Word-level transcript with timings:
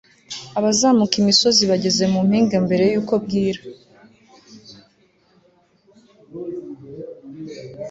abazamuka 0.59 1.15
imisozi 1.21 1.61
bageze 1.71 2.03
mu 2.13 2.19
mpinga 2.27 2.57
mbere 2.65 2.85
yuko 2.93 3.13
bwira 3.23 3.61